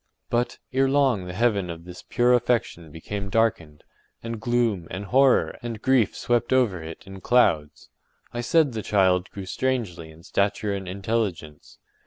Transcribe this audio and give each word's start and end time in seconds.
But, 0.31 0.57
ere 0.73 0.89
long 0.89 1.25
the 1.25 1.33
heaven 1.33 1.69
of 1.69 1.85
this 1.85 2.01
pure 2.01 2.33
affection 2.33 2.89
became 2.91 3.29
darkened, 3.29 3.83
and 4.23 4.41
gloom, 4.41 4.87
and 4.89 5.05
horror, 5.05 5.59
and 5.61 5.79
grief 5.79 6.15
swept 6.17 6.51
over 6.51 6.81
it 6.81 7.05
in 7.05 7.21
clouds. 7.21 7.91
I 8.33 8.41
said 8.41 8.71
the 8.73 8.81
child 8.81 9.29
grew 9.29 9.45
strangely 9.45 10.09
in 10.09 10.23
stature 10.23 10.73
and 10.73 10.87
intelligence. 10.87 11.77